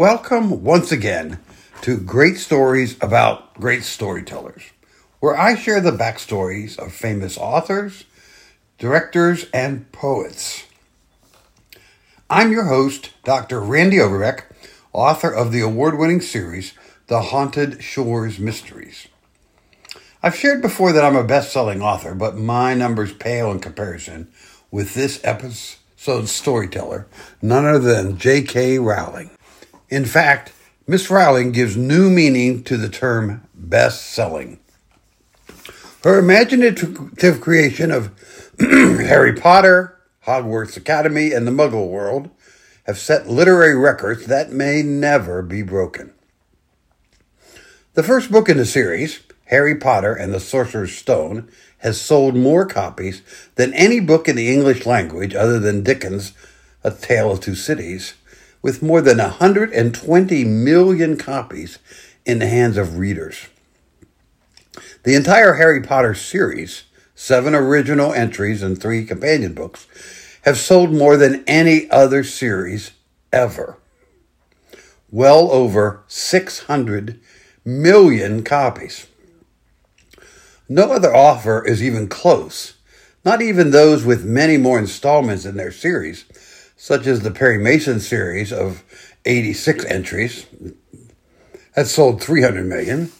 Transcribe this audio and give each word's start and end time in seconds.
Welcome 0.00 0.64
once 0.64 0.92
again 0.92 1.40
to 1.82 1.98
Great 1.98 2.38
Stories 2.38 2.96
About 3.02 3.52
Great 3.60 3.82
Storytellers, 3.82 4.62
where 5.18 5.38
I 5.38 5.56
share 5.56 5.82
the 5.82 5.90
backstories 5.92 6.78
of 6.78 6.94
famous 6.94 7.36
authors, 7.36 8.04
directors, 8.78 9.44
and 9.52 9.92
poets. 9.92 10.64
I'm 12.30 12.50
your 12.50 12.64
host, 12.64 13.10
Dr. 13.24 13.60
Randy 13.60 13.98
Overbeck, 14.00 14.44
author 14.94 15.30
of 15.30 15.52
the 15.52 15.60
award 15.60 15.98
winning 15.98 16.22
series, 16.22 16.72
The 17.08 17.20
Haunted 17.20 17.82
Shores 17.82 18.38
Mysteries. 18.38 19.06
I've 20.22 20.34
shared 20.34 20.62
before 20.62 20.94
that 20.94 21.04
I'm 21.04 21.14
a 21.14 21.24
best 21.24 21.52
selling 21.52 21.82
author, 21.82 22.14
but 22.14 22.38
my 22.38 22.72
numbers 22.72 23.12
pale 23.12 23.50
in 23.50 23.60
comparison 23.60 24.32
with 24.70 24.94
this 24.94 25.20
episode's 25.22 26.32
storyteller, 26.32 27.06
none 27.42 27.66
other 27.66 27.80
than 27.80 28.16
J.K. 28.16 28.78
Rowling. 28.78 29.28
In 29.90 30.04
fact, 30.04 30.52
Miss 30.86 31.10
Rowling 31.10 31.50
gives 31.50 31.76
new 31.76 32.08
meaning 32.08 32.62
to 32.64 32.76
the 32.76 32.88
term 32.88 33.46
best 33.54 34.06
selling. 34.06 34.60
Her 36.04 36.18
imaginative 36.18 37.40
creation 37.40 37.90
of 37.90 38.12
Harry 38.60 39.34
Potter, 39.34 39.98
Hogwarts 40.26 40.76
Academy, 40.76 41.32
and 41.32 41.44
the 41.44 41.50
Muggle 41.50 41.88
world 41.90 42.30
have 42.84 42.98
set 42.98 43.28
literary 43.28 43.76
records 43.76 44.26
that 44.26 44.52
may 44.52 44.82
never 44.82 45.42
be 45.42 45.62
broken. 45.62 46.12
The 47.94 48.04
first 48.04 48.30
book 48.30 48.48
in 48.48 48.56
the 48.58 48.66
series, 48.66 49.20
Harry 49.46 49.74
Potter 49.74 50.14
and 50.14 50.32
the 50.32 50.40
Sorcerer's 50.40 50.96
Stone, 50.96 51.50
has 51.78 52.00
sold 52.00 52.36
more 52.36 52.64
copies 52.64 53.22
than 53.56 53.74
any 53.74 53.98
book 53.98 54.28
in 54.28 54.36
the 54.36 54.52
English 54.52 54.86
language 54.86 55.34
other 55.34 55.58
than 55.58 55.82
Dickens' 55.82 56.32
A 56.84 56.92
Tale 56.92 57.32
of 57.32 57.40
Two 57.40 57.56
Cities 57.56 58.14
with 58.62 58.82
more 58.82 59.00
than 59.00 59.18
120 59.18 60.44
million 60.44 61.16
copies 61.16 61.78
in 62.26 62.38
the 62.38 62.46
hands 62.46 62.76
of 62.76 62.98
readers. 62.98 63.48
The 65.02 65.14
entire 65.14 65.54
Harry 65.54 65.82
Potter 65.82 66.14
series, 66.14 66.84
seven 67.14 67.54
original 67.54 68.12
entries 68.12 68.62
and 68.62 68.80
three 68.80 69.04
companion 69.04 69.54
books, 69.54 69.86
have 70.42 70.58
sold 70.58 70.92
more 70.92 71.16
than 71.16 71.44
any 71.46 71.90
other 71.90 72.22
series 72.22 72.92
ever. 73.32 73.78
Well 75.10 75.50
over 75.50 76.04
600 76.06 77.20
million 77.64 78.44
copies. 78.44 79.06
No 80.68 80.92
other 80.92 81.14
author 81.14 81.66
is 81.66 81.82
even 81.82 82.08
close, 82.08 82.74
not 83.24 83.42
even 83.42 83.70
those 83.70 84.04
with 84.04 84.24
many 84.24 84.56
more 84.56 84.78
installments 84.78 85.44
in 85.44 85.56
their 85.56 85.72
series 85.72 86.24
such 86.80 87.06
as 87.06 87.20
the 87.20 87.30
Perry 87.30 87.58
Mason 87.58 88.00
series 88.00 88.50
of 88.54 88.82
86 89.26 89.84
entries 89.84 90.46
that 91.76 91.86
sold 91.86 92.22
300 92.22 92.64
million. 92.64 93.12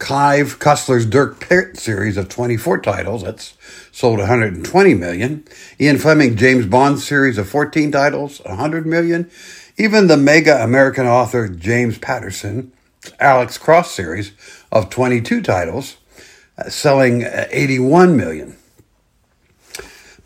Clive 0.00 0.58
Cussler's 0.58 1.06
Dirk 1.06 1.38
Pitt 1.38 1.76
series 1.76 2.16
of 2.16 2.28
24 2.28 2.80
titles 2.80 3.22
that's 3.22 3.56
sold 3.92 4.18
120 4.18 4.94
million. 4.94 5.44
Ian 5.80 5.96
Fleming 5.96 6.34
James 6.36 6.66
Bond 6.66 6.98
series 6.98 7.38
of 7.38 7.48
14 7.48 7.92
titles, 7.92 8.40
100 8.40 8.84
million. 8.84 9.30
Even 9.78 10.08
the 10.08 10.16
mega 10.16 10.60
American 10.60 11.06
author 11.06 11.46
James 11.48 11.98
Patterson 11.98 12.72
Alex 13.20 13.58
Cross 13.58 13.92
series 13.92 14.32
of 14.72 14.90
22 14.90 15.40
titles, 15.40 15.98
uh, 16.58 16.68
selling 16.68 17.22
uh, 17.22 17.46
81 17.52 18.16
million. 18.16 18.56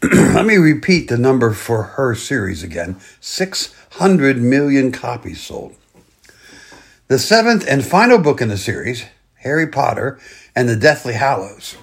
Let 0.03 0.47
me 0.47 0.57
repeat 0.59 1.09
the 1.09 1.19
number 1.19 1.53
for 1.53 1.83
her 1.83 2.15
series 2.15 2.63
again 2.63 3.01
600 3.21 4.41
million 4.41 4.93
copies 4.93 5.41
sold. 5.41 5.75
The 7.09 7.19
seventh 7.19 7.67
and 7.69 7.85
final 7.85 8.19
book 8.19 8.41
in 8.41 8.49
the 8.49 8.57
series, 8.57 9.07
Harry 9.41 9.67
Potter 9.67 10.21
and 10.55 10.69
the 10.69 10.77
Deathly 10.77 11.15
Hallows, 11.15 11.77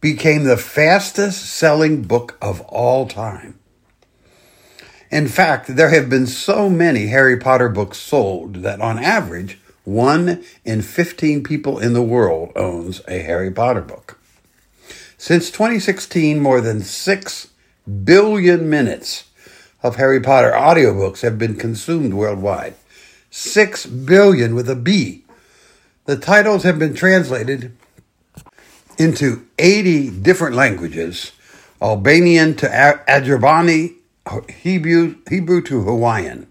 became 0.00 0.42
the 0.42 0.56
fastest 0.56 1.46
selling 1.46 2.02
book 2.02 2.36
of 2.42 2.62
all 2.62 3.06
time. 3.06 3.56
In 5.12 5.28
fact, 5.28 5.76
there 5.76 5.90
have 5.90 6.10
been 6.10 6.26
so 6.26 6.68
many 6.68 7.06
Harry 7.06 7.36
Potter 7.36 7.68
books 7.68 7.98
sold 7.98 8.56
that 8.56 8.80
on 8.80 8.98
average, 8.98 9.60
one 9.84 10.42
in 10.64 10.82
15 10.82 11.44
people 11.44 11.78
in 11.78 11.92
the 11.92 12.02
world 12.02 12.50
owns 12.56 13.02
a 13.06 13.20
Harry 13.20 13.52
Potter 13.52 13.82
book. 13.82 14.18
Since 15.18 15.50
2016, 15.50 16.40
more 16.40 16.60
than 16.60 16.82
6 16.82 17.48
billion 18.04 18.68
minutes 18.68 19.24
of 19.82 19.96
Harry 19.96 20.20
Potter 20.20 20.52
audiobooks 20.52 21.22
have 21.22 21.38
been 21.38 21.56
consumed 21.56 22.14
worldwide. 22.14 22.74
6 23.30 23.86
billion 23.86 24.54
with 24.54 24.68
a 24.68 24.76
B. 24.76 25.24
The 26.04 26.16
titles 26.16 26.62
have 26.64 26.78
been 26.78 26.94
translated 26.94 27.76
into 28.98 29.46
80 29.58 30.10
different 30.20 30.54
languages 30.56 31.32
Albanian 31.80 32.54
to 32.56 32.66
Azerbaijani, 32.66 33.96
Hebrew, 34.50 35.16
Hebrew 35.28 35.60
to 35.62 35.82
Hawaiian. 35.82 36.46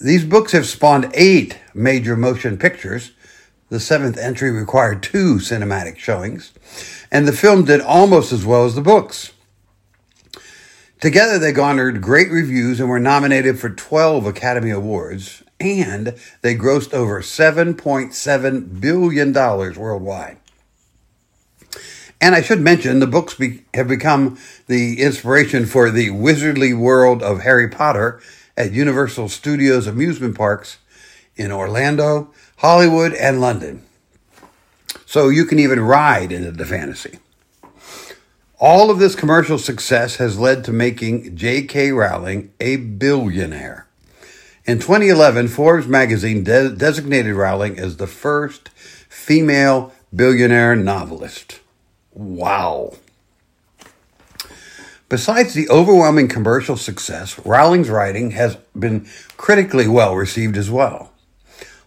These 0.00 0.24
books 0.24 0.52
have 0.52 0.66
spawned 0.66 1.10
eight 1.14 1.58
major 1.72 2.16
motion 2.16 2.58
pictures. 2.58 3.12
The 3.68 3.80
seventh 3.80 4.16
entry 4.16 4.50
required 4.50 5.02
two 5.02 5.36
cinematic 5.36 5.98
showings 5.98 6.52
and 7.10 7.26
the 7.26 7.32
film 7.32 7.64
did 7.64 7.80
almost 7.80 8.32
as 8.32 8.44
well 8.44 8.64
as 8.64 8.74
the 8.74 8.80
books. 8.80 9.32
Together, 11.00 11.38
they 11.38 11.52
garnered 11.52 12.00
great 12.00 12.30
reviews 12.30 12.80
and 12.80 12.88
were 12.88 12.98
nominated 12.98 13.58
for 13.58 13.68
12 13.68 14.26
Academy 14.26 14.70
Awards, 14.70 15.42
and 15.60 16.14
they 16.40 16.56
grossed 16.56 16.94
over 16.94 17.20
$7.7 17.20 18.80
billion 18.80 19.32
worldwide. 19.32 20.38
And 22.18 22.34
I 22.34 22.40
should 22.40 22.60
mention 22.60 22.98
the 22.98 23.06
books 23.06 23.34
be- 23.34 23.64
have 23.74 23.88
become 23.88 24.38
the 24.68 25.02
inspiration 25.02 25.66
for 25.66 25.90
the 25.90 26.10
wizardly 26.10 26.72
world 26.76 27.22
of 27.22 27.42
Harry 27.42 27.68
Potter 27.68 28.20
at 28.56 28.72
Universal 28.72 29.28
Studios 29.28 29.86
amusement 29.86 30.34
parks 30.34 30.78
in 31.36 31.52
Orlando, 31.52 32.32
Hollywood, 32.56 33.14
and 33.14 33.40
London 33.40 33.86
so 35.06 35.28
you 35.28 35.44
can 35.44 35.58
even 35.58 35.80
ride 35.80 36.32
into 36.32 36.50
the 36.50 36.66
fantasy. 36.66 37.18
All 38.58 38.90
of 38.90 38.98
this 38.98 39.14
commercial 39.14 39.58
success 39.58 40.16
has 40.16 40.38
led 40.38 40.64
to 40.64 40.72
making 40.72 41.36
J.K. 41.36 41.92
Rowling 41.92 42.52
a 42.60 42.76
billionaire. 42.76 43.86
In 44.64 44.78
2011, 44.78 45.48
Forbes 45.48 45.86
magazine 45.86 46.42
de- 46.42 46.70
designated 46.70 47.34
Rowling 47.34 47.78
as 47.78 47.98
the 47.98 48.06
first 48.06 48.70
female 48.70 49.92
billionaire 50.14 50.74
novelist. 50.74 51.60
Wow. 52.12 52.94
Besides 55.08 55.54
the 55.54 55.68
overwhelming 55.68 56.26
commercial 56.26 56.76
success, 56.76 57.38
Rowling's 57.44 57.90
writing 57.90 58.32
has 58.32 58.56
been 58.76 59.06
critically 59.36 59.86
well 59.86 60.16
received 60.16 60.56
as 60.56 60.70
well 60.70 61.12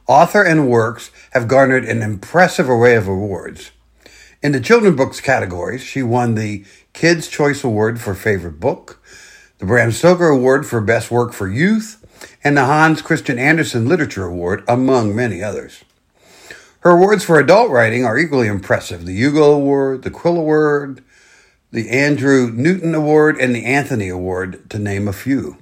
author 0.09 0.43
and 0.43 0.67
works 0.67 1.11
have 1.31 1.47
garnered 1.47 1.85
an 1.85 2.01
impressive 2.01 2.67
array 2.67 2.95
of 2.95 3.07
awards. 3.07 3.71
In 4.41 4.51
the 4.51 4.59
children's 4.59 4.97
books 4.97 5.21
categories, 5.21 5.83
she 5.83 6.01
won 6.01 6.33
the 6.33 6.65
Kids' 6.93 7.27
Choice 7.27 7.63
Award 7.63 8.01
for 8.01 8.15
Favorite 8.15 8.59
Book, 8.59 9.01
the 9.59 9.67
Bram 9.67 9.91
Stoker 9.91 10.27
Award 10.27 10.65
for 10.65 10.81
Best 10.81 11.11
Work 11.11 11.31
for 11.31 11.47
Youth, 11.47 12.03
and 12.43 12.57
the 12.57 12.65
Hans 12.65 13.03
Christian 13.03 13.37
Andersen 13.37 13.87
Literature 13.87 14.25
Award, 14.25 14.63
among 14.67 15.15
many 15.15 15.43
others. 15.43 15.83
Her 16.79 16.91
awards 16.91 17.23
for 17.23 17.39
adult 17.39 17.69
writing 17.69 18.03
are 18.03 18.17
equally 18.17 18.47
impressive 18.47 19.05
the 19.05 19.13
Hugo 19.13 19.51
Award, 19.51 20.01
the 20.01 20.09
Quill 20.09 20.37
Award, 20.37 21.03
the 21.71 21.87
Andre 21.87 22.47
Norton 22.47 22.95
Award, 22.95 23.37
and 23.37 23.53
the 23.53 23.65
Anthony 23.65 24.09
Award, 24.09 24.67
to 24.71 24.79
name 24.79 25.07
a 25.07 25.13
few. 25.13 25.57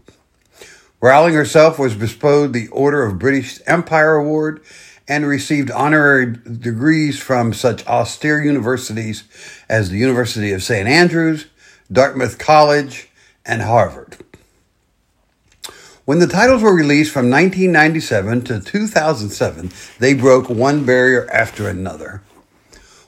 Rowling 1.00 1.36
herself 1.36 1.78
was 1.78 1.94
bestowed 1.94 2.54
the 2.54 2.70
Order 2.70 3.04
of 3.04 3.20
British 3.20 3.60
Empire 3.68 4.16
Award 4.16 4.64
and 5.08 5.28
received 5.28 5.70
honorary 5.70 6.26
degrees 6.36 7.20
from 7.20 7.54
such 7.54 7.86
austere 7.86 8.44
universities 8.44 9.24
as 9.70 9.90
the 9.90 9.98
University 9.98 10.52
of 10.52 10.64
St. 10.64 10.88
Andrews, 10.88 11.46
Dartmouth 11.92 12.40
College, 12.40 13.10
and 13.46 13.62
Harvard. 13.62 14.18
When 16.06 16.18
the 16.18 16.28
titles 16.28 16.64
were 16.64 16.76
released 16.76 17.12
from 17.12 17.30
1997 17.30 18.42
to 18.46 18.60
2007, 18.60 19.72
they 20.00 20.16
broke 20.16 20.50
one 20.50 20.84
barrier 20.84 21.30
after 21.32 21.70
another. 21.70 22.24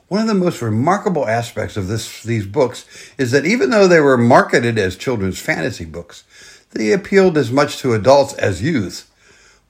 One 0.09 0.21
of 0.21 0.27
the 0.27 0.33
most 0.33 0.61
remarkable 0.61 1.27
aspects 1.27 1.75
of 1.75 1.87
this, 1.87 2.23
these 2.23 2.45
books 2.45 2.85
is 3.17 3.31
that 3.31 3.45
even 3.45 3.69
though 3.69 3.87
they 3.87 3.99
were 3.99 4.17
marketed 4.17 4.77
as 4.77 4.95
children's 4.95 5.39
fantasy 5.39 5.85
books, 5.85 6.23
they 6.71 6.91
appealed 6.91 7.37
as 7.37 7.51
much 7.51 7.77
to 7.79 7.93
adults 7.93 8.33
as 8.33 8.61
youth, 8.61 9.09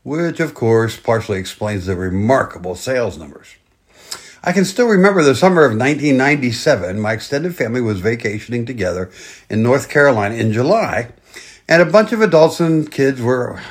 which 0.04 0.40
of 0.40 0.54
course 0.54 0.98
partially 0.98 1.40
explains 1.40 1.86
the 1.86 1.96
remarkable 1.96 2.76
sales 2.76 3.18
numbers. 3.18 3.56
I 4.44 4.54
can 4.54 4.64
still 4.64 4.88
remember 4.88 5.22
the 5.22 5.36
summer 5.36 5.66
of 5.66 5.72
1997. 5.72 7.00
My 7.00 7.14
extended 7.14 7.56
family 7.56 7.82
was 7.82 8.00
vacationing 8.00 8.66
together 8.66 9.12
in 9.50 9.62
North 9.62 9.90
Carolina 9.90 10.36
in 10.36 10.54
July, 10.54 11.10
and 11.68 11.82
a 11.82 11.86
bunch 11.86 12.14
of 12.14 12.22
adults 12.22 12.60
and 12.60 12.90
kids 12.90 13.22
were 13.22 13.62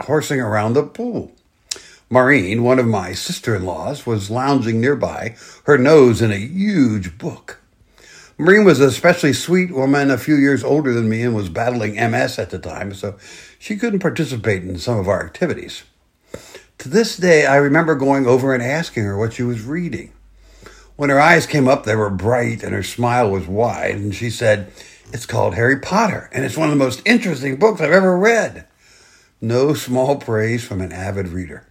horsing 0.00 0.40
around 0.40 0.72
the 0.72 0.82
pool. 0.82 1.32
Maureen, 2.08 2.64
one 2.64 2.78
of 2.78 2.86
my 2.86 3.12
sister 3.12 3.54
in 3.54 3.64
laws, 3.64 4.04
was 4.04 4.30
lounging 4.30 4.80
nearby, 4.80 5.36
her 5.64 5.78
nose 5.78 6.20
in 6.20 6.32
a 6.32 6.38
huge 6.38 7.18
book. 7.18 7.60
Maureen 8.40 8.64
was 8.64 8.80
an 8.80 8.88
especially 8.88 9.34
sweet 9.34 9.70
woman, 9.70 10.10
a 10.10 10.16
few 10.16 10.34
years 10.34 10.64
older 10.64 10.94
than 10.94 11.10
me, 11.10 11.20
and 11.20 11.34
was 11.34 11.50
battling 11.50 11.96
MS 11.96 12.38
at 12.38 12.48
the 12.48 12.58
time, 12.58 12.94
so 12.94 13.18
she 13.58 13.76
couldn't 13.76 13.98
participate 13.98 14.62
in 14.62 14.78
some 14.78 14.98
of 14.98 15.08
our 15.08 15.22
activities. 15.22 15.82
To 16.78 16.88
this 16.88 17.18
day, 17.18 17.44
I 17.44 17.56
remember 17.56 17.94
going 17.94 18.26
over 18.26 18.54
and 18.54 18.62
asking 18.62 19.04
her 19.04 19.18
what 19.18 19.34
she 19.34 19.42
was 19.42 19.64
reading. 19.64 20.14
When 20.96 21.10
her 21.10 21.20
eyes 21.20 21.44
came 21.44 21.68
up, 21.68 21.84
they 21.84 21.94
were 21.94 22.08
bright 22.08 22.62
and 22.62 22.72
her 22.72 22.82
smile 22.82 23.30
was 23.30 23.46
wide, 23.46 23.96
and 23.96 24.14
she 24.14 24.30
said, 24.30 24.72
It's 25.12 25.26
called 25.26 25.54
Harry 25.54 25.78
Potter, 25.78 26.30
and 26.32 26.42
it's 26.42 26.56
one 26.56 26.68
of 26.68 26.72
the 26.72 26.82
most 26.82 27.02
interesting 27.04 27.56
books 27.56 27.82
I've 27.82 27.92
ever 27.92 28.16
read. 28.16 28.66
No 29.42 29.74
small 29.74 30.16
praise 30.16 30.64
from 30.64 30.80
an 30.80 30.92
avid 30.92 31.28
reader. 31.28 31.66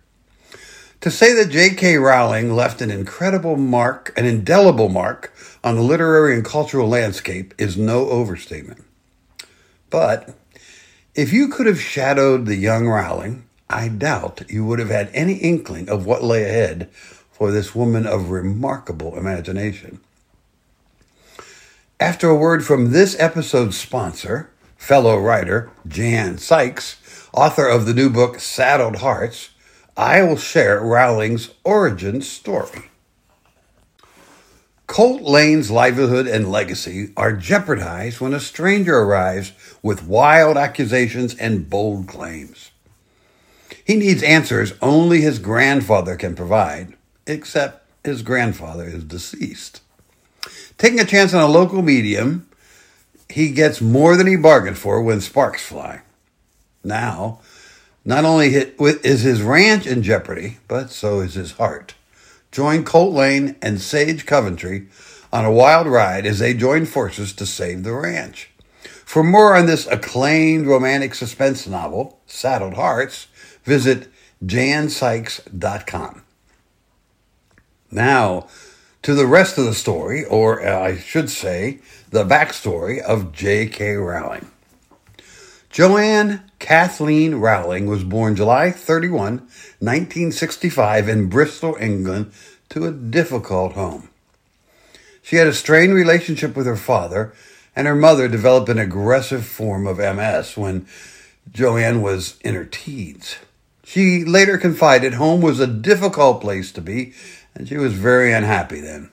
To 1.02 1.10
say 1.10 1.34
that 1.34 1.50
J.K. 1.50 1.96
Rowling 1.96 2.54
left 2.54 2.82
an 2.82 2.92
incredible 2.92 3.56
mark, 3.56 4.12
an 4.18 4.26
indelible 4.26 4.90
mark, 4.90 5.34
on 5.64 5.76
the 5.76 5.82
literary 5.82 6.36
and 6.36 6.44
cultural 6.44 6.90
landscape 6.90 7.54
is 7.58 7.78
no 7.78 8.10
overstatement. 8.10 8.84
But 9.90 10.36
if 11.16 11.32
you 11.32 11.48
could 11.48 11.68
have 11.68 11.80
shadowed 11.80 12.46
the 12.46 12.58
young 12.58 12.86
Rowling, 12.86 13.48
I 13.70 13.88
doubt 13.88 14.42
you 14.50 14.66
would 14.66 14.80
have 14.80 14.90
had 14.90 15.10
any 15.14 15.36
inkling 15.36 15.88
of 15.88 16.06
what 16.06 16.22
lay 16.22 16.44
ahead 16.44 16.90
for 17.32 17.50
this 17.50 17.74
woman 17.74 18.06
of 18.06 18.30
remarkable 18.30 19.18
imagination. 19.18 20.02
After 21.98 22.30
a 22.30 22.36
word 22.36 22.66
from 22.66 22.92
this 22.92 23.18
episode's 23.18 23.78
sponsor, 23.78 24.50
fellow 24.76 25.18
writer 25.18 25.70
Jan 25.88 26.38
Sykes, 26.38 26.98
author 27.34 27.68
of 27.68 27.86
the 27.86 27.94
new 27.94 28.10
book 28.10 28.42
Saddled 28.42 28.98
Hearts, 28.98 29.52
I 30.00 30.24
will 30.24 30.38
share 30.38 30.80
Rowling's 30.80 31.50
origin 31.66 32.22
story. 32.22 32.84
Colt 34.88 35.24
Lane's 35.24 35.70
livelihood 35.70 36.26
and 36.26 36.50
legacy 36.50 37.12
are 37.18 37.34
jeopardized 37.34 38.22
when 38.22 38.34
a 38.34 38.40
stranger 38.40 38.98
arrives 38.98 39.52
with 39.84 40.08
wild 40.08 40.56
accusations 40.56 41.36
and 41.36 41.70
bold 41.70 42.08
claims. 42.08 42.72
He 43.84 43.98
needs 43.98 44.24
answers 44.24 44.72
only 44.82 45.20
his 45.20 45.38
grandfather 45.38 46.16
can 46.16 46.34
provide, 46.34 46.94
except 47.28 47.86
his 48.06 48.22
grandfather 48.22 48.86
is 48.86 49.04
deceased. 49.04 49.82
Taking 50.78 51.02
a 51.02 51.06
chance 51.06 51.34
on 51.34 51.42
a 51.42 51.52
local 51.52 51.82
medium, 51.82 52.48
he 53.28 53.52
gets 53.52 53.82
more 53.82 54.16
than 54.16 54.28
he 54.28 54.38
bargained 54.38 54.78
for 54.78 55.02
when 55.02 55.20
sparks 55.20 55.66
fly. 55.66 56.04
Now, 56.86 57.42
not 58.06 58.26
only 58.26 58.54
is 58.54 59.22
his 59.22 59.42
ranch 59.42 59.86
in 59.86 60.04
jeopardy, 60.04 60.58
but 60.68 60.92
so 60.92 61.20
is 61.20 61.34
his 61.34 61.54
heart. 61.54 61.96
Join 62.52 62.84
Colt 62.84 63.14
Lane 63.14 63.56
and 63.62 63.80
Sage 63.80 64.26
Coventry 64.26 64.88
on 65.32 65.46
a 65.46 65.52
wild 65.52 65.88
ride 65.88 66.26
as 66.26 66.40
they 66.40 66.54
join 66.54 66.86
forces 66.86 67.34
to 67.34 67.46
save 67.46 67.84
the 67.84 67.94
ranch. 67.94 68.50
For 69.06 69.24
more 69.24 69.56
on 69.56 69.66
this 69.66 69.88
acclaimed 69.88 70.68
romantic 70.68 71.16
suspense 71.16 71.68
novel, 71.68 72.20
Saddled 72.26 72.76
Hearts, 72.76 73.28
visit 73.64 74.08
jansykes.com. 74.44 76.24
Now, 77.92 78.48
to 79.02 79.16
the 79.16 79.26
rest 79.26 79.58
of 79.58 79.66
the 79.66 79.74
story, 79.74 80.26
or 80.26 80.66
uh, 80.66 80.80
I 80.80 80.98
should 80.98 81.30
say, 81.30 81.80
the 82.10 82.24
backstory 82.24 83.02
of 83.02 83.32
J.K. 83.32 83.96
Rowling. 83.96 84.50
Joanne 85.70 86.50
Kathleen 86.58 87.36
Rowling 87.36 87.86
was 87.86 88.04
born 88.04 88.36
July 88.36 88.72
31, 88.72 89.38
1965, 89.80 91.08
in 91.08 91.30
Bristol, 91.30 91.78
England, 91.80 92.32
to 92.70 92.88
a 92.88 92.92
difficult 92.92 93.74
home. 93.74 94.10
She 95.22 95.36
had 95.36 95.48
a 95.48 95.54
strained 95.54 95.94
relationship 95.94 96.56
with 96.56 96.66
her 96.66 96.76
father, 96.76 97.34
and 97.76 97.86
her 97.86 97.96
mother 97.96 98.28
developed 98.28 98.68
an 98.70 98.80
aggressive 98.80 99.46
form 99.46 99.86
of 99.86 100.00
MS 100.00 100.58
when 100.58 100.88
Joanne 101.52 102.02
was 102.02 102.40
in 102.42 102.56
her 102.56 102.66
teens. 102.66 103.38
She 103.84 104.26
later 104.26 104.58
confided 104.58 105.14
home 105.14 105.40
was 105.40 105.60
a 105.60 105.68
difficult 105.68 106.42
place 106.42 106.72
to 106.72 106.82
be, 106.82 107.14
and 107.54 107.68
she 107.68 107.78
was 107.78 107.94
very 107.94 108.34
unhappy 108.34 108.82
then. 108.82 109.12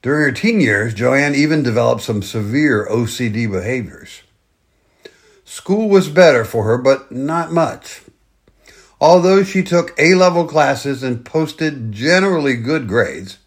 During 0.00 0.22
her 0.26 0.32
teen 0.32 0.60
years, 0.60 0.94
Joanne 0.94 1.34
even 1.34 1.64
developed 1.64 2.02
some 2.02 2.22
severe 2.22 2.86
OCD 2.88 3.50
behaviors. 3.50 4.22
School 5.56 5.88
was 5.88 6.10
better 6.10 6.44
for 6.44 6.64
her, 6.64 6.76
but 6.76 7.10
not 7.10 7.50
much. 7.50 8.02
Although 9.00 9.42
she 9.42 9.62
took 9.62 9.98
A 9.98 10.14
level 10.14 10.44
classes 10.44 11.02
and 11.02 11.24
posted 11.24 11.92
generally 11.92 12.56
good 12.56 12.86
grades, 12.86 13.38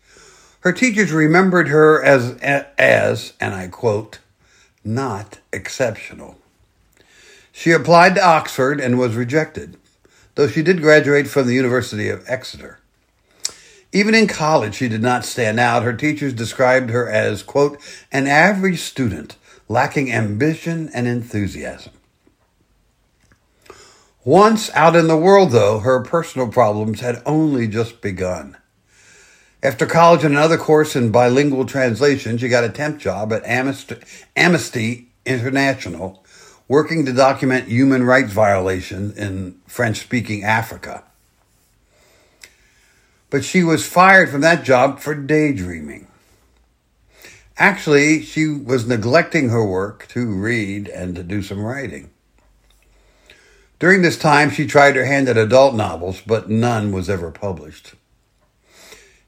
her 0.61 0.73
teachers 0.73 1.11
remembered 1.11 1.67
her 1.67 2.03
as, 2.03 2.31
as, 2.79 3.33
and 3.39 3.53
I 3.53 3.67
quote, 3.67 4.17
not 4.83 5.38
exceptional. 5.53 6.39
She 7.51 7.69
applied 7.71 8.15
to 8.15 8.25
Oxford 8.25 8.81
and 8.81 8.97
was 8.97 9.15
rejected, 9.15 9.77
though 10.33 10.47
she 10.47 10.63
did 10.63 10.81
graduate 10.81 11.27
from 11.27 11.45
the 11.45 11.53
University 11.53 12.09
of 12.09 12.27
Exeter. 12.27 12.79
Even 13.94 14.15
in 14.15 14.25
college, 14.25 14.73
she 14.73 14.89
did 14.89 15.03
not 15.03 15.25
stand 15.25 15.59
out. 15.59 15.83
Her 15.83 15.94
teachers 15.94 16.33
described 16.33 16.89
her 16.89 17.07
as, 17.07 17.44
quote, 17.44 17.79
an 18.11 18.25
average 18.25 18.79
student 18.79 19.35
lacking 19.67 20.11
ambition 20.11 20.89
and 20.95 21.07
enthusiasm. 21.07 21.94
Once 24.25 24.69
out 24.74 24.98
in 24.98 25.07
the 25.07 25.16
world, 25.16 25.51
though, 25.51 25.80
her 25.80 26.04
personal 26.04 26.50
problems 26.50 27.00
had 27.00 27.21
only 27.25 27.68
just 27.69 28.01
begun. 28.01 28.57
After 29.63 29.86
college 29.86 30.25
and 30.25 30.36
another 30.36 30.57
course 30.57 30.94
in 30.94 31.10
bilingual 31.10 31.66
translation, 31.66 32.38
she 32.38 32.50
got 32.50 32.66
a 32.66 32.69
temp 32.69 33.00
job 33.00 33.31
at 33.31 33.45
Amnesty 34.36 35.07
International, 35.25 36.21
working 36.68 37.06
to 37.06 37.13
document 37.13 37.69
human 37.69 38.04
rights 38.04 38.33
violations 38.33 39.18
in 39.18 39.57
French 39.68 40.00
speaking 40.00 40.44
Africa. 40.44 41.04
But 43.30 43.45
she 43.45 43.64
was 43.64 43.88
fired 43.88 44.30
from 44.30 44.42
that 44.42 44.66
job 44.66 44.99
for 44.99 45.16
daydreaming. 45.16 46.07
Actually, 47.57 48.21
she 48.21 48.47
was 48.47 48.85
neglecting 48.85 49.47
her 49.49 49.66
work 49.66 50.07
to 50.09 50.26
read 50.26 50.90
and 50.90 51.16
to 51.16 51.23
do 51.23 51.42
some 51.42 51.61
writing. 51.61 52.09
During 53.80 54.02
this 54.02 54.18
time, 54.18 54.50
she 54.50 54.68
tried 54.68 54.98
her 54.98 55.06
hand 55.06 55.30
at 55.30 55.38
adult 55.38 55.74
novels, 55.74 56.21
but 56.28 56.50
none 56.50 56.92
was 56.92 57.09
ever 57.09 57.31
published. 57.31 57.94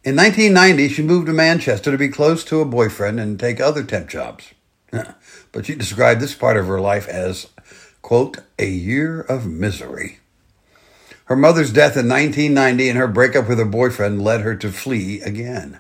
In 0.03 0.15
1990, 0.17 0.89
she 0.89 1.01
moved 1.01 1.27
to 1.27 1.34
Manchester 1.34 1.89
to 1.89 1.98
be 1.98 2.10
close 2.10 2.43
to 2.46 2.60
a 2.60 2.65
boyfriend 2.65 3.20
and 3.20 3.39
take 3.39 3.62
other 3.62 3.84
temp 3.84 4.10
jobs. 4.10 4.53
but 4.91 5.65
she 5.65 5.75
described 5.75 6.20
this 6.20 6.36
part 6.36 6.58
of 6.58 6.67
her 6.67 6.81
life 6.81 7.08
as, 7.08 7.48
quote, 8.01 8.39
a 8.60 8.67
year 8.67 9.22
of 9.22 9.46
misery. 9.46 10.20
Her 11.25 11.36
mother's 11.38 11.72
death 11.72 11.96
in 11.96 12.10
1990 12.10 12.89
and 12.89 12.98
her 12.98 13.08
breakup 13.08 13.48
with 13.48 13.58
her 13.58 13.65
boyfriend 13.65 14.22
led 14.22 14.41
her 14.41 14.55
to 14.55 14.72
flee 14.72 15.22
again. 15.22 15.79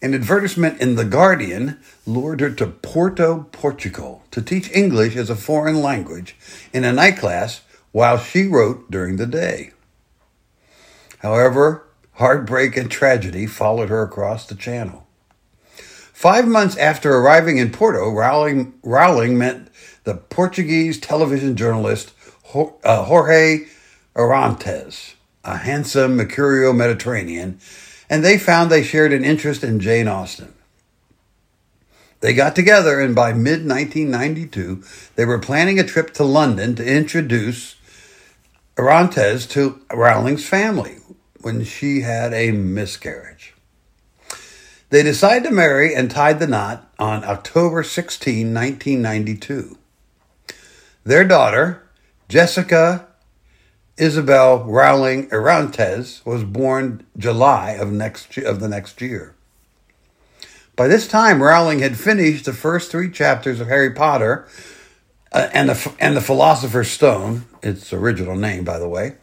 An 0.00 0.14
advertisement 0.14 0.80
in 0.80 0.94
The 0.94 1.04
Guardian 1.04 1.80
lured 2.06 2.40
her 2.40 2.50
to 2.50 2.68
Porto, 2.68 3.48
Portugal, 3.50 4.22
to 4.30 4.40
teach 4.40 4.70
English 4.70 5.16
as 5.16 5.28
a 5.28 5.34
foreign 5.34 5.82
language 5.82 6.36
in 6.72 6.84
a 6.84 6.92
night 6.92 7.18
class 7.18 7.62
while 7.90 8.16
she 8.16 8.46
wrote 8.46 8.88
during 8.92 9.16
the 9.16 9.26
day. 9.26 9.72
However, 11.18 11.84
heartbreak 12.12 12.76
and 12.76 12.88
tragedy 12.88 13.46
followed 13.46 13.88
her 13.88 14.02
across 14.02 14.46
the 14.46 14.54
channel. 14.54 15.04
Five 16.12 16.46
months 16.46 16.76
after 16.76 17.16
arriving 17.16 17.58
in 17.58 17.72
Porto, 17.72 18.08
Rowling, 18.12 18.74
Rowling 18.84 19.36
met 19.36 19.66
the 20.04 20.14
Portuguese 20.14 21.00
television 21.00 21.56
journalist 21.56 22.12
uh, 22.54 23.02
Jorge 23.02 23.66
Arantes, 24.14 25.14
a 25.44 25.56
handsome 25.56 26.16
Mercurio 26.16 26.74
Mediterranean 26.74 27.58
and 28.10 28.24
they 28.24 28.38
found 28.38 28.70
they 28.70 28.82
shared 28.82 29.12
an 29.12 29.24
interest 29.24 29.62
in 29.62 29.80
Jane 29.80 30.08
Austen. 30.08 30.54
They 32.20 32.34
got 32.34 32.56
together, 32.56 33.00
and 33.00 33.14
by 33.14 33.32
mid 33.32 33.66
1992, 33.66 34.82
they 35.14 35.24
were 35.24 35.38
planning 35.38 35.78
a 35.78 35.84
trip 35.84 36.12
to 36.14 36.24
London 36.24 36.74
to 36.74 36.84
introduce 36.84 37.76
Arantes 38.76 39.48
to 39.50 39.80
Rowling's 39.92 40.48
family 40.48 40.98
when 41.40 41.64
she 41.64 42.00
had 42.00 42.32
a 42.32 42.50
miscarriage. 42.50 43.54
They 44.90 45.02
decided 45.02 45.44
to 45.44 45.54
marry 45.54 45.94
and 45.94 46.10
tied 46.10 46.38
the 46.38 46.46
knot 46.46 46.90
on 46.98 47.24
October 47.24 47.82
16, 47.82 48.54
1992. 48.54 49.76
Their 51.04 51.24
daughter, 51.24 51.88
Jessica 52.28 53.07
Isabel 53.98 54.62
Rowling 54.62 55.28
Arantes 55.30 56.24
was 56.24 56.44
born 56.44 57.04
July 57.16 57.72
of 57.72 57.90
next 57.90 58.38
of 58.38 58.60
the 58.60 58.68
next 58.68 59.00
year. 59.00 59.34
By 60.76 60.86
this 60.86 61.08
time, 61.08 61.42
Rowling 61.42 61.80
had 61.80 61.98
finished 61.98 62.44
the 62.44 62.52
first 62.52 62.92
three 62.92 63.10
chapters 63.10 63.58
of 63.58 63.66
Harry 63.66 63.90
Potter, 63.90 64.46
uh, 65.32 65.48
and 65.52 65.68
the 65.68 65.92
and 65.98 66.16
the 66.16 66.20
Philosopher's 66.20 66.88
Stone, 66.88 67.46
its 67.60 67.92
original 67.92 68.36
name, 68.36 68.62
by 68.62 68.78
the 68.78 68.88
way, 68.88 69.16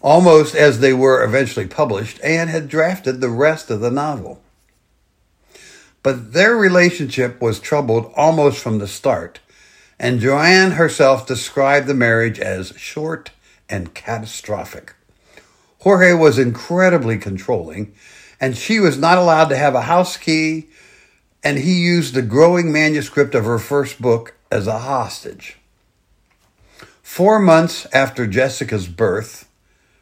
almost 0.00 0.54
as 0.54 0.78
they 0.78 0.92
were 0.92 1.24
eventually 1.24 1.66
published, 1.66 2.20
and 2.22 2.48
had 2.48 2.68
drafted 2.68 3.20
the 3.20 3.28
rest 3.28 3.70
of 3.70 3.80
the 3.80 3.90
novel. 3.90 4.40
But 6.04 6.32
their 6.32 6.56
relationship 6.56 7.40
was 7.40 7.58
troubled 7.58 8.12
almost 8.14 8.60
from 8.60 8.78
the 8.78 8.86
start, 8.86 9.40
and 9.98 10.20
Joanne 10.20 10.72
herself 10.72 11.26
described 11.26 11.88
the 11.88 11.94
marriage 11.94 12.38
as 12.38 12.72
short 12.76 13.32
and 13.72 13.94
catastrophic. 13.94 14.94
Jorge 15.80 16.12
was 16.12 16.38
incredibly 16.38 17.18
controlling, 17.18 17.92
and 18.40 18.56
she 18.56 18.78
was 18.78 18.98
not 18.98 19.18
allowed 19.18 19.48
to 19.48 19.56
have 19.56 19.74
a 19.74 19.82
house 19.82 20.16
key, 20.16 20.68
and 21.42 21.58
he 21.58 21.82
used 21.82 22.14
the 22.14 22.22
growing 22.22 22.70
manuscript 22.70 23.34
of 23.34 23.46
her 23.46 23.58
first 23.58 24.00
book 24.00 24.34
as 24.50 24.68
a 24.68 24.78
hostage. 24.80 25.56
Four 27.02 27.40
months 27.40 27.86
after 27.92 28.26
Jessica's 28.26 28.86
birth, 28.86 29.48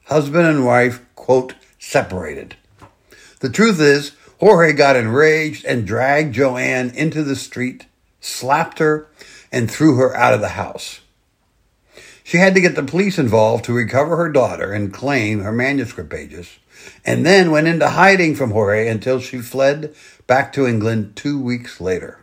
husband 0.05 0.47
and 0.47 0.67
wife, 0.67 1.00
quote, 1.15 1.55
separated. 1.79 2.57
The 3.39 3.49
truth 3.49 3.81
is, 3.81 4.12
Jorge 4.39 4.73
got 4.73 4.97
enraged 4.97 5.65
and 5.65 5.87
dragged 5.87 6.35
Joanne 6.35 6.91
into 6.91 7.23
the 7.23 7.37
street, 7.37 7.87
slapped 8.21 8.81
her, 8.81 9.09
and 9.53 9.71
threw 9.71 9.97
her 9.97 10.15
out 10.15 10.35
of 10.35 10.41
the 10.41 10.50
house. 10.50 11.00
She 12.31 12.37
had 12.37 12.55
to 12.55 12.61
get 12.61 12.77
the 12.77 12.85
police 12.85 13.19
involved 13.19 13.65
to 13.65 13.73
recover 13.73 14.15
her 14.15 14.31
daughter 14.31 14.73
and 14.73 14.95
claim 14.95 15.41
her 15.41 15.51
manuscript 15.51 16.11
pages, 16.11 16.61
and 17.05 17.27
then 17.27 17.51
went 17.51 17.67
into 17.67 17.89
hiding 17.89 18.37
from 18.37 18.53
Jorge 18.53 18.87
until 18.87 19.19
she 19.19 19.39
fled 19.39 19.97
back 20.29 20.53
to 20.53 20.65
England 20.65 21.17
two 21.17 21.43
weeks 21.43 21.81
later. 21.81 22.21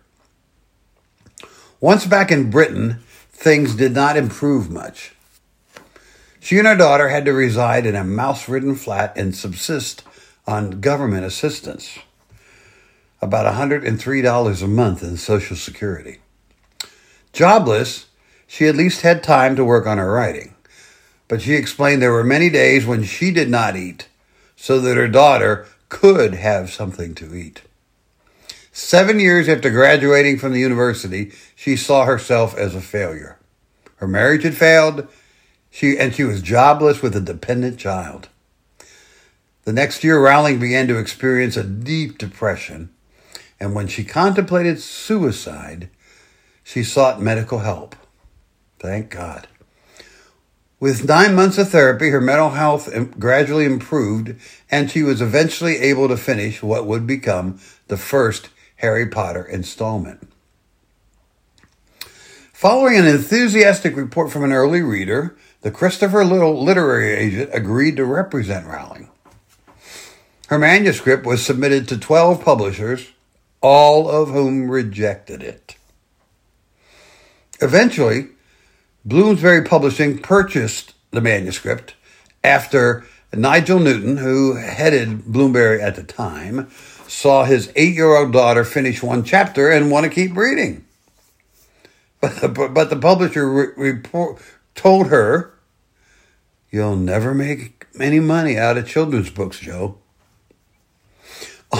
Once 1.81 2.05
back 2.05 2.31
in 2.31 2.49
Britain, 2.49 2.99
things 3.31 3.75
did 3.75 3.91
not 3.91 4.15
improve 4.15 4.69
much. 4.69 5.13
She 6.39 6.57
and 6.57 6.67
her 6.67 6.77
daughter 6.77 7.09
had 7.09 7.25
to 7.25 7.33
reside 7.33 7.85
in 7.85 7.97
a 7.97 8.05
mouse 8.05 8.47
ridden 8.47 8.75
flat 8.75 9.11
and 9.17 9.35
subsist 9.35 10.03
on 10.47 10.79
government 10.79 11.25
assistance 11.25 11.99
about 13.21 13.53
$103 13.53 14.63
a 14.63 14.67
month 14.69 15.03
in 15.03 15.17
Social 15.17 15.57
Security. 15.57 16.19
Jobless, 17.33 18.06
she 18.47 18.67
at 18.67 18.75
least 18.75 19.01
had 19.01 19.21
time 19.21 19.55
to 19.57 19.65
work 19.65 19.85
on 19.85 19.97
her 19.97 20.11
writing, 20.11 20.55
but 21.27 21.41
she 21.41 21.53
explained 21.53 22.01
there 22.01 22.11
were 22.11 22.23
many 22.23 22.49
days 22.49 22.85
when 22.85 23.03
she 23.03 23.29
did 23.29 23.49
not 23.49 23.75
eat 23.75 24.07
so 24.55 24.79
that 24.79 24.97
her 24.97 25.07
daughter 25.07 25.67
could 25.89 26.33
have 26.33 26.71
something 26.71 27.13
to 27.15 27.35
eat. 27.35 27.61
Seven 28.71 29.19
years 29.19 29.49
after 29.49 29.69
graduating 29.69 30.39
from 30.39 30.53
the 30.53 30.59
university, 30.59 31.31
she 31.55 31.75
saw 31.75 32.05
herself 32.05 32.55
as 32.57 32.73
a 32.73 32.81
failure. 32.81 33.37
Her 33.97 34.07
marriage 34.07 34.43
had 34.43 34.55
failed, 34.55 35.07
she, 35.69 35.97
and 35.97 36.15
she 36.15 36.23
was 36.23 36.41
jobless 36.41 37.01
with 37.01 37.15
a 37.15 37.21
dependent 37.21 37.77
child. 37.77 38.29
The 39.65 39.73
next 39.73 40.01
year, 40.03 40.17
Rowling 40.17 40.59
began 40.59 40.87
to 40.87 40.97
experience 40.97 41.57
a 41.57 41.63
deep 41.63 42.17
depression, 42.17 42.89
and 43.59 43.75
when 43.75 43.87
she 43.87 44.05
contemplated 44.05 44.79
suicide, 44.79 45.89
she 46.63 46.83
sought 46.83 47.21
medical 47.21 47.59
help. 47.59 47.95
Thank 48.79 49.09
God. 49.09 49.47
With 50.79 51.07
nine 51.07 51.33
months 51.33 51.57
of 51.57 51.69
therapy, 51.69 52.09
her 52.09 52.21
mental 52.21 52.51
health 52.51 52.89
gradually 53.17 53.65
improved, 53.65 54.35
and 54.69 54.91
she 54.91 55.01
was 55.01 55.21
eventually 55.21 55.77
able 55.77 56.07
to 56.07 56.17
finish 56.17 56.61
what 56.61 56.85
would 56.85 57.07
become 57.07 57.59
the 57.87 57.97
first 57.97 58.49
Harry 58.77 59.07
Potter 59.07 59.43
installment. 59.43 60.29
Following 62.53 62.97
an 62.97 63.07
enthusiastic 63.07 63.95
report 63.95 64.31
from 64.31 64.43
an 64.43 64.51
early 64.51 64.81
reader, 64.81 65.35
the 65.61 65.71
Christopher 65.71 66.23
Little 66.23 66.63
literary 66.63 67.13
agent 67.13 67.49
agreed 67.53 67.95
to 67.97 68.05
represent 68.05 68.67
Rowling. 68.67 69.09
Her 70.47 70.59
manuscript 70.59 71.25
was 71.25 71.45
submitted 71.45 71.87
to 71.87 71.97
12 71.97 72.43
publishers, 72.43 73.11
all 73.61 74.09
of 74.09 74.29
whom 74.29 74.69
rejected 74.69 75.41
it. 75.41 75.75
Eventually, 77.59 78.29
Bloomsbury 79.07 79.63
Publishing 79.63 80.17
purchased 80.17 80.93
the 81.11 81.21
manuscript 81.21 81.95
after 82.43 83.05
Nigel 83.33 83.79
Newton, 83.79 84.17
who 84.17 84.57
headed 84.57 85.23
Bloomsbury 85.23 85.81
at 85.81 85.95
the 85.95 86.03
time, 86.03 86.69
saw 87.07 87.45
his 87.45 87.71
eight 87.77 87.95
year 87.95 88.17
old 88.17 88.33
daughter 88.33 88.65
finish 88.65 89.01
one 89.01 89.23
chapter 89.23 89.71
and 89.71 89.89
want 89.89 90.03
to 90.03 90.09
keep 90.09 90.35
reading. 90.35 90.83
But 92.19 92.37
the, 92.37 92.49
but 92.49 92.89
the 92.89 92.95
publisher 92.97 93.47
re- 93.47 93.67
report, 93.77 94.41
told 94.73 95.07
her, 95.07 95.53
You'll 96.71 96.95
never 96.95 97.35
make 97.35 97.85
any 97.99 98.19
money 98.19 98.57
out 98.57 98.75
of 98.75 98.87
children's 98.87 99.29
books, 99.29 99.59
Jo. 99.59 99.99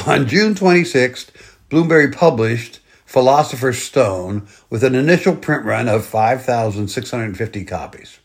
On 0.05 0.27
June 0.27 0.53
26th, 0.53 1.29
Bloomsbury 1.69 2.11
published 2.11 2.79
Philosopher's 3.07 3.81
Stone 3.81 4.49
with 4.69 4.83
an 4.83 4.93
initial 4.93 5.33
print 5.33 5.63
run 5.63 5.87
of 5.87 6.05
5,650 6.05 7.63
copies. 7.63 8.19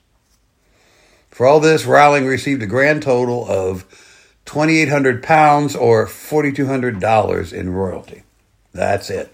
For 1.30 1.46
all 1.46 1.60
this, 1.60 1.86
Rowling 1.86 2.26
received 2.26 2.64
a 2.64 2.66
grand 2.66 3.04
total 3.04 3.48
of 3.48 3.84
2,800 4.44 5.22
pounds 5.22 5.76
or 5.76 6.06
$4,200 6.06 7.52
in 7.52 7.70
royalty. 7.70 8.24
That's 8.74 9.08
it. 9.08 9.32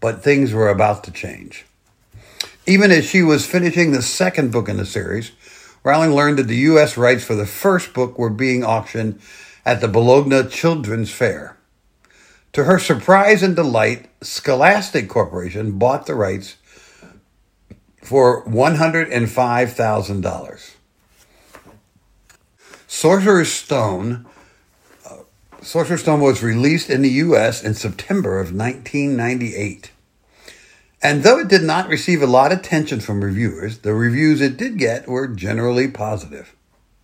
But 0.00 0.24
things 0.24 0.52
were 0.52 0.68
about 0.68 1.04
to 1.04 1.12
change. 1.12 1.64
Even 2.66 2.90
as 2.90 3.08
she 3.08 3.22
was 3.22 3.46
finishing 3.46 3.92
the 3.92 4.02
second 4.02 4.50
book 4.50 4.68
in 4.68 4.78
the 4.78 4.84
series, 4.84 5.30
Rowling 5.84 6.12
learned 6.12 6.38
that 6.40 6.48
the 6.48 6.56
U.S. 6.56 6.96
rights 6.96 7.22
for 7.22 7.36
the 7.36 7.46
first 7.46 7.94
book 7.94 8.18
were 8.18 8.30
being 8.30 8.64
auctioned 8.64 9.20
at 9.64 9.80
the 9.80 9.88
Bologna 9.88 10.48
Children's 10.48 11.12
Fair. 11.12 11.56
To 12.52 12.64
her 12.64 12.78
surprise 12.78 13.42
and 13.42 13.54
delight, 13.54 14.06
Scholastic 14.22 15.08
Corporation 15.08 15.78
bought 15.78 16.06
the 16.06 16.14
rights 16.14 16.56
for 18.02 18.44
$105,000. 18.44 20.70
Sorcerer's 22.88 23.52
Stone. 23.52 24.26
Uh, 25.08 25.18
Sorcerer's 25.62 26.02
Stone 26.02 26.20
was 26.20 26.42
released 26.42 26.90
in 26.90 27.02
the 27.02 27.10
U.S. 27.10 27.62
in 27.62 27.74
September 27.74 28.40
of 28.40 28.52
1998. 28.52 29.92
And 31.02 31.22
though 31.22 31.38
it 31.38 31.48
did 31.48 31.62
not 31.62 31.88
receive 31.88 32.20
a 32.20 32.26
lot 32.26 32.50
of 32.50 32.58
attention 32.58 32.98
from 32.98 33.22
reviewers, 33.22 33.78
the 33.78 33.94
reviews 33.94 34.40
it 34.40 34.56
did 34.56 34.76
get 34.76 35.06
were 35.06 35.28
generally 35.28 35.86
positive. 35.88 36.56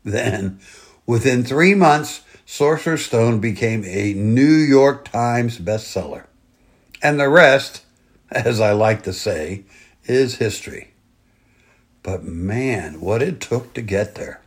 Then, 0.05 0.59
within 1.07 1.45
three 1.45 1.75
months, 1.75 2.23
Sorcerer's 2.49 3.05
Stone 3.05 3.41
became 3.41 3.85
a 3.85 4.15
New 4.15 4.55
York 4.55 5.05
Times 5.05 5.59
bestseller. 5.59 6.27
And 7.03 7.19
the 7.19 7.29
rest, 7.29 7.85
as 8.31 8.61
I 8.61 8.71
like 8.71 9.03
to 9.03 9.13
say, 9.13 9.65
is 10.05 10.37
history. 10.37 10.93
But 12.05 12.23
man, 12.23 13.01
what 13.01 13.21
it 13.21 13.41
took 13.41 13.75
to 13.75 13.83
get 13.83 14.15
there. 14.15 14.41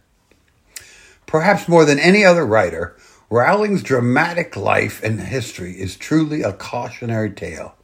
Perhaps 1.25 1.67
more 1.67 1.83
than 1.83 1.99
any 1.99 2.23
other 2.23 2.45
writer, 2.45 2.95
Rowling's 3.29 3.83
dramatic 3.83 4.55
life 4.55 5.03
and 5.03 5.19
history 5.19 5.73
is 5.73 5.97
truly 5.97 6.41
a 6.41 6.53
cautionary 6.53 7.31
tale. 7.31 7.75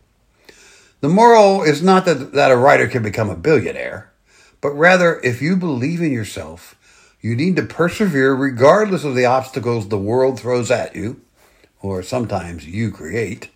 The 1.02 1.10
moral 1.10 1.62
is 1.62 1.84
not 1.84 2.06
that, 2.06 2.32
that 2.32 2.52
a 2.52 2.58
writer 2.58 2.88
can 2.88 3.04
become 3.04 3.30
a 3.30 3.36
billionaire, 3.36 4.14
but 4.62 4.72
rather, 4.72 5.20
if 5.20 5.42
you 5.42 5.58
believe 5.58 6.02
in 6.02 6.14
yourself, 6.14 6.75
you 7.26 7.36
need 7.36 7.56
to 7.56 7.64
persevere 7.64 8.36
regardless 8.36 9.04
of 9.04 9.16
the 9.16 9.26
obstacles 9.26 9.88
the 9.88 9.98
world 9.98 10.40
throws 10.40 10.70
at 10.70 10.96
you, 10.96 11.20
or 11.82 12.04
sometimes 12.04 12.68
you 12.68 12.92
create, 12.92 13.50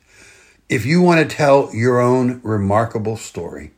if 0.70 0.88
you 0.88 1.04
want 1.04 1.22
to 1.22 1.36
tell 1.36 1.70
your 1.72 2.00
own 2.00 2.42
remarkable 2.44 3.16
story. 3.16 3.70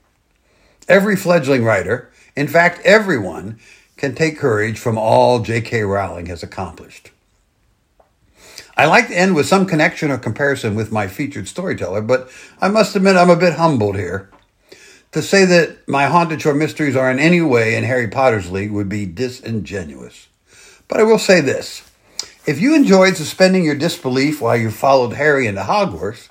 Every 0.88 1.18
fledgling 1.18 1.66
writer, 1.66 2.10
in 2.38 2.48
fact, 2.48 2.80
everyone, 2.86 3.60
can 3.98 4.16
take 4.16 4.40
courage 4.40 4.80
from 4.80 4.98
all 4.98 5.42
J.K. 5.42 5.82
Rowling 5.82 6.28
has 6.28 6.42
accomplished. 6.42 7.12
I 8.78 8.86
like 8.86 9.10
to 9.10 9.18
end 9.18 9.36
with 9.36 9.46
some 9.46 9.66
connection 9.66 10.10
or 10.10 10.18
comparison 10.18 10.74
with 10.74 10.94
my 10.94 11.08
featured 11.08 11.50
storyteller, 11.50 12.02
but 12.02 12.30
I 12.62 12.70
must 12.70 12.96
admit 12.96 13.18
I'm 13.18 13.30
a 13.30 13.36
bit 13.36 13.56
humbled 13.56 13.98
here. 13.98 14.30
To 15.14 15.22
say 15.22 15.44
that 15.44 15.88
my 15.90 16.06
Haunted 16.06 16.42
Shore 16.42 16.54
mysteries 16.54 16.96
are 16.96 17.12
in 17.12 17.20
any 17.20 17.42
way 17.42 17.76
in 17.76 17.84
Harry 17.84 18.08
Potter's 18.08 18.50
league 18.50 18.72
would 18.72 18.88
be 18.88 19.06
disingenuous. 19.06 20.30
But 20.88 21.02
I 21.02 21.04
will 21.04 21.20
say 21.20 21.42
this. 21.42 21.84
If 22.46 22.62
you 22.62 22.76
enjoyed 22.76 23.18
suspending 23.18 23.66
your 23.66 23.76
disbelief 23.76 24.42
while 24.42 24.56
you 24.56 24.72
followed 24.72 25.14
Harry 25.14 25.48
into 25.48 25.62
Hogwarts, 25.62 26.30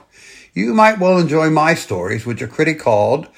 you 0.54 0.72
might 0.72 0.99
well 0.99 1.18
enjoy 1.18 1.50
my 1.50 1.75
stories, 1.75 2.25
which 2.25 2.40
a 2.40 2.46
critic 2.46 2.80
called 2.80 3.28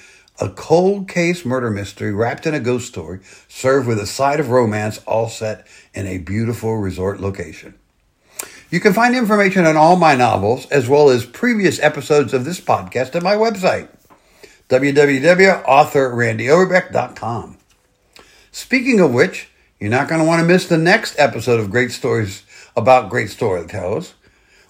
a 0.40 0.48
cold 0.48 1.08
case 1.08 1.44
murder 1.44 1.70
mystery 1.70 2.12
wrapped 2.12 2.46
in 2.46 2.54
a 2.54 2.60
ghost 2.60 2.88
story, 2.88 3.20
served 3.48 3.86
with 3.86 3.98
a 3.98 4.06
side 4.06 4.40
of 4.40 4.48
romance, 4.48 4.98
all 5.06 5.28
set 5.28 5.66
in 5.92 6.06
a 6.06 6.18
beautiful 6.18 6.76
resort 6.76 7.20
location. 7.20 7.74
You 8.70 8.80
can 8.80 8.94
find 8.94 9.14
information 9.14 9.66
on 9.66 9.76
all 9.76 9.96
my 9.96 10.14
novels, 10.14 10.66
as 10.66 10.88
well 10.88 11.10
as 11.10 11.26
previous 11.26 11.78
episodes 11.80 12.32
of 12.32 12.44
this 12.44 12.60
podcast, 12.60 13.14
at 13.14 13.22
my 13.22 13.34
website, 13.34 13.88
www.authorrandyoverbeck.com. 14.72 17.58
Speaking 18.50 18.98
of 19.00 19.12
which, 19.12 19.50
you're 19.78 19.90
not 19.90 20.08
going 20.08 20.22
to 20.22 20.26
want 20.26 20.40
to 20.40 20.46
miss 20.46 20.66
the 20.66 20.78
next 20.78 21.18
episode 21.18 21.60
of 21.60 21.70
Great 21.70 21.92
Stories 21.92 22.42
about 22.74 23.10
Great 23.10 23.28
Storytellers, 23.28 24.14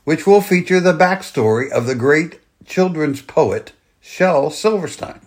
which 0.03 0.27
will 0.27 0.41
feature 0.41 0.81
the 0.81 0.93
backstory 0.93 1.71
of 1.71 1.87
the 1.87 1.95
great 1.95 2.41
children's 2.67 3.23
poet 3.23 3.75
Shel 4.01 4.51
Silverstein. 4.51 5.21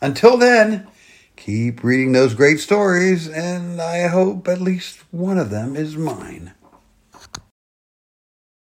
Until 0.00 0.38
then, 0.38 0.86
keep 1.36 1.84
reading 1.84 2.12
those 2.12 2.32
great 2.32 2.60
stories, 2.60 3.28
and 3.28 3.82
I 3.82 4.08
hope 4.08 4.48
at 4.48 4.62
least 4.62 5.00
one 5.10 5.36
of 5.36 5.50
them 5.50 5.76
is 5.76 5.98
mine. 5.98 6.52